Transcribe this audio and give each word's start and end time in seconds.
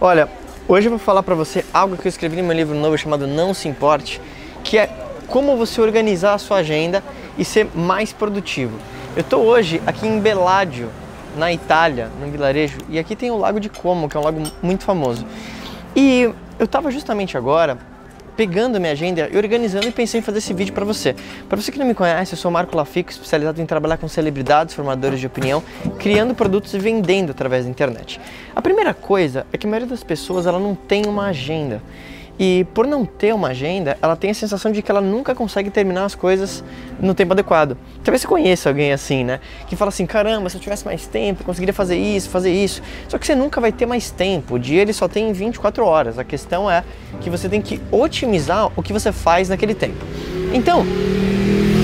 Olha, 0.00 0.28
hoje 0.66 0.86
eu 0.86 0.90
vou 0.90 0.98
falar 0.98 1.22
para 1.22 1.34
você 1.34 1.64
algo 1.72 1.96
que 1.96 2.06
eu 2.06 2.08
escrevi 2.08 2.36
no 2.36 2.44
meu 2.44 2.56
livro 2.56 2.74
novo 2.74 2.96
chamado 2.96 3.26
Não 3.26 3.52
Se 3.52 3.68
Importe, 3.68 4.20
que 4.64 4.78
é 4.78 4.88
como 5.26 5.56
você 5.56 5.80
organizar 5.80 6.34
a 6.34 6.38
sua 6.38 6.58
agenda 6.58 7.02
e 7.38 7.44
ser 7.44 7.68
mais 7.74 8.12
produtivo. 8.12 8.78
Eu 9.16 9.22
estou 9.22 9.44
hoje 9.44 9.80
aqui 9.86 10.06
em 10.06 10.20
Beládio, 10.20 10.88
na 11.36 11.52
Itália, 11.52 12.08
no 12.20 12.30
vilarejo, 12.30 12.78
e 12.88 12.98
aqui 12.98 13.14
tem 13.14 13.30
o 13.30 13.36
Lago 13.36 13.60
de 13.60 13.68
Como, 13.68 14.08
que 14.08 14.16
é 14.16 14.20
um 14.20 14.24
lago 14.24 14.42
muito 14.62 14.84
famoso. 14.84 15.26
E 15.94 16.32
eu 16.58 16.64
estava 16.64 16.90
justamente 16.90 17.36
agora 17.36 17.78
pegando 18.40 18.76
a 18.76 18.80
minha 18.80 18.92
agenda 18.92 19.28
e 19.30 19.36
organizando 19.36 19.86
e 19.86 19.92
pensei 19.92 20.18
em 20.18 20.22
fazer 20.22 20.38
esse 20.38 20.54
vídeo 20.54 20.72
para 20.72 20.82
você. 20.82 21.14
Para 21.46 21.60
você 21.60 21.70
que 21.70 21.78
não 21.78 21.84
me 21.84 21.92
conhece, 21.92 22.32
eu 22.32 22.38
sou 22.38 22.50
Marco 22.50 22.74
Lafico, 22.74 23.10
especializado 23.10 23.60
em 23.60 23.66
trabalhar 23.66 23.98
com 23.98 24.08
celebridades, 24.08 24.74
formadores 24.74 25.20
de 25.20 25.26
opinião, 25.26 25.62
criando 25.98 26.34
produtos 26.34 26.72
e 26.72 26.78
vendendo 26.78 27.32
através 27.32 27.66
da 27.66 27.70
internet. 27.70 28.18
A 28.56 28.62
primeira 28.62 28.94
coisa 28.94 29.46
é 29.52 29.58
que 29.58 29.66
a 29.66 29.70
maioria 29.70 29.90
das 29.90 30.02
pessoas 30.02 30.46
ela 30.46 30.58
não 30.58 30.74
tem 30.74 31.04
uma 31.04 31.26
agenda. 31.26 31.82
E 32.42 32.66
por 32.72 32.86
não 32.86 33.04
ter 33.04 33.34
uma 33.34 33.48
agenda, 33.48 33.98
ela 34.00 34.16
tem 34.16 34.30
a 34.30 34.34
sensação 34.34 34.72
de 34.72 34.80
que 34.80 34.90
ela 34.90 35.02
nunca 35.02 35.34
consegue 35.34 35.68
terminar 35.68 36.06
as 36.06 36.14
coisas 36.14 36.64
no 36.98 37.12
tempo 37.12 37.34
adequado. 37.34 37.76
Talvez 38.02 38.22
você 38.22 38.26
conheça 38.26 38.70
alguém 38.70 38.94
assim, 38.94 39.22
né? 39.22 39.40
Que 39.68 39.76
fala 39.76 39.90
assim: 39.90 40.06
caramba, 40.06 40.48
se 40.48 40.56
eu 40.56 40.60
tivesse 40.60 40.86
mais 40.86 41.06
tempo, 41.06 41.42
eu 41.42 41.44
conseguiria 41.44 41.74
fazer 41.74 41.98
isso, 41.98 42.30
fazer 42.30 42.50
isso. 42.50 42.80
Só 43.08 43.18
que 43.18 43.26
você 43.26 43.34
nunca 43.34 43.60
vai 43.60 43.70
ter 43.70 43.84
mais 43.84 44.10
tempo. 44.10 44.54
O 44.54 44.58
dia 44.58 44.80
ele 44.80 44.94
só 44.94 45.06
tem 45.06 45.30
24 45.34 45.84
horas. 45.84 46.18
A 46.18 46.24
questão 46.24 46.70
é 46.70 46.82
que 47.20 47.28
você 47.28 47.46
tem 47.46 47.60
que 47.60 47.78
otimizar 47.92 48.72
o 48.74 48.82
que 48.82 48.94
você 48.94 49.12
faz 49.12 49.50
naquele 49.50 49.74
tempo. 49.74 50.02
Então, 50.54 50.86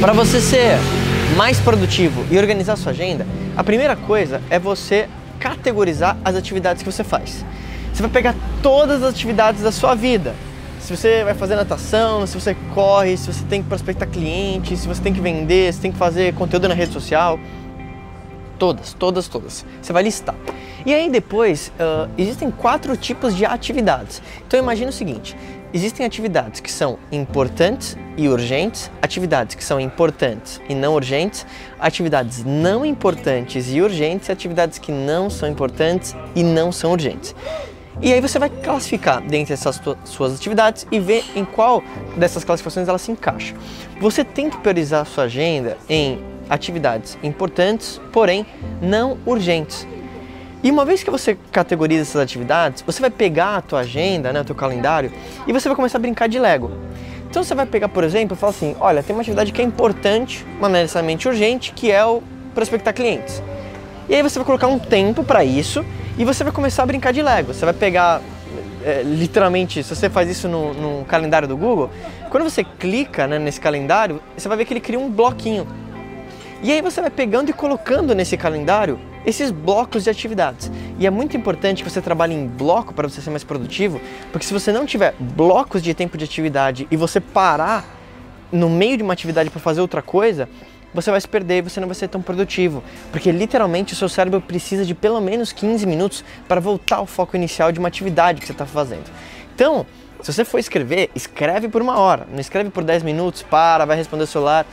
para 0.01 0.15
você 0.15 0.41
ser 0.41 0.79
mais 1.37 1.61
produtivo 1.61 2.25
e 2.31 2.39
organizar 2.39 2.77
sua 2.77 2.93
agenda, 2.93 3.27
a 3.55 3.63
primeira 3.63 3.95
coisa 3.95 4.41
é 4.49 4.59
você 4.59 5.07
categorizar 5.39 6.17
as 6.25 6.35
atividades 6.35 6.83
que 6.83 6.91
você 6.91 7.05
faz. 7.05 7.45
Você 7.93 8.03
vai 8.03 8.11
pegar 8.11 8.35
todas 8.63 9.03
as 9.03 9.11
atividades 9.11 9.63
da 9.63 9.73
sua 9.73 9.95
vida. 9.95 10.35
Se 10.87 10.97
você 10.97 11.25
vai 11.25 11.35
fazer 11.35 11.57
natação, 11.57 12.25
se 12.29 12.41
você 12.41 12.57
corre, 12.73 13.17
se 13.17 13.27
você 13.27 13.45
tem 13.47 13.61
que 13.61 13.69
prospectar 13.69 14.09
clientes, 14.09 14.79
se 14.79 14.87
você 14.87 15.03
tem 15.03 15.13
que 15.13 15.21
vender, 15.21 15.75
se 15.75 15.81
tem 15.81 15.91
que 15.91 15.99
fazer 15.99 16.33
conteúdo 16.35 16.69
na 16.69 16.75
rede 16.75 16.93
social. 16.93 17.41
Todas, 18.57 18.95
todas, 18.95 19.27
todas. 19.27 19.67
Você 19.83 19.93
vai 19.93 20.05
listar. 20.05 20.37
E 20.87 20.95
aí 20.95 21.11
depois, 21.11 21.73
uh, 21.81 22.09
existem 22.17 22.53
quatro 22.53 22.97
tipos 22.97 23.35
de 23.35 23.45
atividades. 23.45 24.23
Então 24.47 24.61
imagine 24.61 24.89
o 24.89 24.93
seguinte, 24.93 25.37
existem 25.75 26.07
atividades 26.07 26.61
que 26.61 26.71
são 26.71 27.01
importantes 27.11 27.99
e 28.17 28.29
urgentes, 28.29 28.89
atividades 29.03 29.57
que 29.57 29.65
são 29.65 29.81
importantes 29.81 30.61
e 30.69 30.75
não 30.77 30.95
urgentes, 30.95 31.45
atividades 31.81 32.45
não 32.45 32.87
importantes 32.87 33.73
e 33.73 33.81
urgentes, 33.83 34.31
atividades 34.31 34.79
que 34.79 34.93
não 34.93 35.29
são 35.31 35.49
importantes 35.49 36.15
e 36.37 36.45
não 36.45 36.71
são 36.71 36.93
urgentes. 36.93 37.35
E 38.01 38.13
aí 38.13 38.21
você 38.21 38.39
vai 38.39 38.51
classificar 38.51 39.23
dentre 39.23 39.55
essas 39.55 39.81
suas 40.05 40.35
atividades 40.35 40.87
e 40.93 41.01
ver 41.01 41.25
em 41.35 41.45
qual 41.45 41.83
dessas 42.17 42.45
classificações 42.45 42.89
ela 42.89 42.99
se 42.99 43.11
encaixa. 43.11 43.55
Você 44.01 44.23
tem 44.23 44.51
que 44.51 44.59
priorizar 44.59 45.03
a 45.03 45.05
sua 45.07 45.25
agenda 45.25 45.79
em 45.89 46.19
atividades 46.49 47.19
importantes, 47.23 48.01
porém 48.13 48.45
não 48.83 49.17
urgentes. 49.25 49.87
E 50.63 50.71
uma 50.71 50.85
vez 50.85 51.03
que 51.03 51.11
você 51.11 51.39
categoriza 51.51 52.03
essas 52.03 52.21
atividades, 52.21 52.83
você 52.83 53.01
vai 53.01 53.11
pegar 53.11 53.57
a 53.57 53.63
tua 53.63 53.81
agenda, 53.81 54.33
né, 54.33 54.41
o 54.41 54.45
teu 54.45 54.55
calendário, 54.55 55.11
e 55.47 55.53
você 55.53 55.69
vai 55.69 55.77
começar 55.77 55.99
a 55.99 56.01
brincar 56.01 56.29
de 56.29 56.39
Lego. 56.39 56.71
Então 57.31 57.43
você 57.43 57.55
vai 57.55 57.67
pegar, 57.67 57.89
por 57.89 58.05
exemplo, 58.05 58.37
e 58.37 58.39
falar 58.39 58.51
assim, 58.51 58.77
olha, 58.79 59.03
tem 59.03 59.15
uma 59.15 59.23
atividade 59.23 59.53
que 59.53 59.61
é 59.61 59.65
importante, 59.65 60.45
mas 60.61 60.71
não 60.71 60.79
é 60.79 60.83
necessariamente 60.83 61.29
urgente, 61.29 61.73
que 61.73 61.91
é 61.91 62.05
o 62.05 62.23
prospectar 62.55 62.95
clientes. 62.95 63.43
E 64.09 64.15
aí 64.15 64.23
você 64.23 64.39
vai 64.39 64.47
colocar 64.47 64.67
um 64.67 64.79
tempo 64.79 65.25
para 65.25 65.45
isso 65.45 65.85
e 66.19 66.25
você 66.25 66.43
vai 66.43 66.53
começar 66.53 66.83
a 66.83 66.87
brincar 66.87 67.13
de 67.13 67.21
Lego. 67.23 67.53
Você 67.53 67.65
vai 67.65 67.75
pegar, 67.75 68.23
é, 68.85 69.03
literalmente, 69.03 69.83
se 69.83 69.95
você 69.95 70.09
faz 70.09 70.29
isso 70.31 70.49
no, 70.49 70.73
no, 70.73 71.05
calendário 71.05 71.47
do 71.47 71.57
Google, 71.57 71.91
quando 72.31 72.45
você 72.45 72.65
clica 72.65 73.27
né, 73.27 73.39
nesse 73.39 73.61
calendário, 73.61 74.21
você 74.37 74.49
vai 74.49 74.57
ver 74.57 74.65
que 74.65 74.73
ele 74.73 74.81
cria 74.81 74.99
um 74.99 75.11
bloquinho. 75.11 75.67
E 76.63 76.73
aí 76.73 76.81
você 76.81 77.01
vai 77.03 77.11
pegando 77.11 77.51
e 77.51 77.53
colocando 77.53 78.15
nesse 78.15 78.37
calendário 78.37 78.99
esses 79.27 79.51
blocos 79.51 80.05
de 80.05 80.11
atividades. 80.11 80.71
E 80.99 81.07
é 81.07 81.11
muito 81.11 81.37
importante 81.37 81.83
que 81.83 81.91
você 81.91 82.01
trabalhe 82.01 82.35
em 82.35 82.47
bloco 82.47 82.95
para 82.95 83.09
você 83.09 83.21
ser 83.21 83.31
mais 83.31 83.45
produtivo, 83.45 84.01
porque 84.33 84.47
se 84.47 84.55
você 84.55 84.73
não 84.73 84.87
tiver 84.87 85.15
blocos 85.19 85.83
de 85.83 85.93
tempo 85.93 86.17
de 86.17 86.25
atividade 86.25 86.87
e 86.91 86.97
você 86.97 87.21
parar 87.21 87.85
no 88.51 88.71
meio 88.71 88.97
de 88.97 89.03
uma 89.03 89.13
atividade 89.13 89.51
para 89.51 89.61
fazer 89.61 89.81
outra 89.81 90.01
coisa, 90.01 90.49
você 90.95 91.11
vai 91.11 91.21
se 91.21 91.29
perder 91.29 91.59
e 91.59 91.63
você 91.63 91.81
não 91.81 91.89
vai 91.89 91.95
ser 91.95 92.09
tão 92.09 92.23
produtivo, 92.23 92.83
porque 93.13 93.31
literalmente 93.31 93.93
o 93.93 93.97
seu 93.97 94.09
cérebro 94.09 94.41
precisa 94.41 94.85
de 94.85 94.95
pelo 94.95 95.21
menos 95.21 95.53
15 95.53 95.87
minutos 95.87 96.25
para 96.49 96.61
voltar 96.61 96.97
ao 96.97 97.07
foco 97.07 97.37
inicial 97.37 97.71
de 97.71 97.79
uma 97.79 97.89
atividade 97.89 98.41
que 98.41 98.47
você 98.47 98.53
está 98.53 98.67
fazendo. 98.67 99.05
Então, 99.55 99.87
se 100.23 100.33
você 100.33 100.45
for 100.45 100.59
escrever, 100.59 101.11
escreve 101.15 101.69
por 101.69 101.83
uma 101.83 101.99
hora, 101.99 102.27
não 102.31 102.41
escreve 102.41 102.71
por 102.71 102.83
10 102.83 103.03
minutos, 103.03 103.43
para, 103.43 103.85
vai 103.85 103.97
responder 103.97 104.25
o 104.25 104.27
celular. 104.27 104.67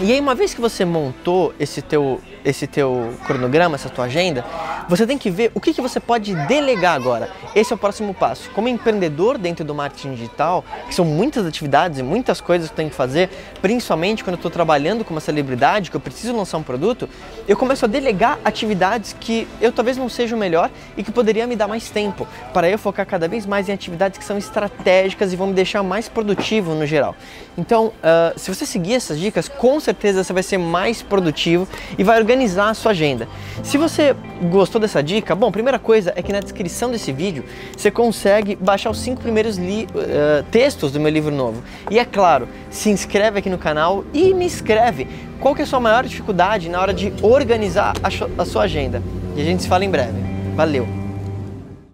E 0.00 0.12
aí, 0.12 0.20
uma 0.20 0.34
vez 0.34 0.52
que 0.52 0.60
você 0.60 0.84
montou 0.84 1.54
esse 1.58 1.80
teu, 1.80 2.20
esse 2.44 2.66
teu 2.66 3.14
cronograma, 3.26 3.76
essa 3.76 3.88
tua 3.88 4.06
agenda, 4.06 4.44
você 4.88 5.06
tem 5.06 5.16
que 5.16 5.30
ver 5.30 5.50
o 5.54 5.60
que, 5.60 5.72
que 5.72 5.80
você 5.80 5.98
pode 5.98 6.34
delegar 6.46 6.94
agora. 6.94 7.30
Esse 7.54 7.72
é 7.72 7.76
o 7.76 7.78
próximo 7.78 8.12
passo. 8.12 8.50
Como 8.50 8.68
empreendedor 8.68 9.38
dentro 9.38 9.64
do 9.64 9.74
marketing 9.74 10.14
digital, 10.14 10.64
que 10.86 10.94
são 10.94 11.04
muitas 11.04 11.46
atividades 11.46 11.98
e 11.98 12.02
muitas 12.02 12.40
coisas 12.40 12.68
que 12.68 12.72
eu 12.72 12.76
tenho 12.76 12.90
que 12.90 12.96
fazer, 12.96 13.30
principalmente 13.60 14.22
quando 14.22 14.34
eu 14.34 14.38
estou 14.38 14.50
trabalhando 14.50 15.04
com 15.04 15.14
uma 15.14 15.20
celebridade, 15.20 15.90
que 15.90 15.96
eu 15.96 16.00
preciso 16.00 16.36
lançar 16.36 16.58
um 16.58 16.62
produto, 16.62 17.08
eu 17.46 17.56
começo 17.56 17.84
a 17.84 17.88
delegar 17.88 18.38
atividades 18.44 19.14
que 19.18 19.46
eu 19.60 19.72
talvez 19.72 19.96
não 19.96 20.08
seja 20.08 20.34
o 20.34 20.38
melhor 20.38 20.70
e 20.96 21.02
que 21.02 21.10
poderia 21.12 21.46
me 21.46 21.56
dar 21.56 21.68
mais 21.68 21.90
tempo, 21.90 22.26
para 22.52 22.68
eu 22.68 22.78
focar 22.78 23.06
cada 23.06 23.28
vez 23.28 23.46
mais 23.46 23.68
em 23.68 23.72
atividades 23.72 24.18
que 24.18 24.24
são 24.24 24.38
estratégicas 24.38 25.32
e 25.32 25.36
vão 25.36 25.48
me 25.48 25.54
deixar 25.54 25.82
mais 25.82 26.08
produtivo 26.08 26.74
no 26.74 26.86
geral. 26.86 27.14
Então, 27.56 27.86
uh, 27.86 28.38
se 28.38 28.52
você 28.52 28.66
seguir 28.66 28.94
essas 28.94 29.18
dicas, 29.18 29.48
com 29.48 29.78
certeza 29.78 30.24
você 30.24 30.32
vai 30.32 30.42
ser 30.42 30.58
mais 30.58 31.02
produtivo 31.02 31.68
e 31.96 32.02
vai 32.02 32.18
organizar 32.18 32.70
a 32.70 32.74
sua 32.74 32.90
agenda. 32.90 33.28
Se 33.62 33.78
você 33.78 34.14
gostou 34.50 34.80
dessa 34.80 35.02
dica, 35.02 35.34
bom, 35.34 35.50
primeira 35.50 35.78
coisa 35.78 36.12
é 36.16 36.22
que 36.22 36.32
na 36.32 36.40
descrição 36.40 36.90
desse 36.90 37.12
vídeo 37.12 37.44
você 37.76 37.90
consegue 37.90 38.56
baixar 38.56 38.90
os 38.90 38.98
cinco 38.98 39.20
primeiros 39.20 39.58
uh, 39.58 39.62
textos 40.50 40.92
do 40.92 41.00
meu 41.00 41.10
livro 41.10 41.34
novo. 41.34 41.62
E 41.90 41.98
é 41.98 42.04
claro, 42.04 42.48
se 42.70 42.90
inscreve 42.90 43.38
aqui 43.38 43.50
no 43.50 43.58
canal 43.58 44.04
e 44.12 44.32
me 44.34 44.46
escreve 44.46 45.06
qual 45.40 45.54
que 45.54 45.62
é 45.62 45.64
a 45.64 45.66
sua 45.66 45.80
maior 45.80 46.04
dificuldade 46.04 46.68
na 46.68 46.80
hora 46.80 46.94
de 46.94 47.12
organizar 47.22 47.94
a, 48.02 48.42
a 48.42 48.44
sua 48.44 48.62
agenda. 48.62 49.02
E 49.36 49.40
a 49.40 49.44
gente 49.44 49.62
se 49.62 49.68
fala 49.68 49.84
em 49.84 49.90
breve. 49.90 50.18
Valeu! 50.54 51.03